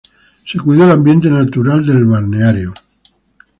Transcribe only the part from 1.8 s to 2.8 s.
del balneario.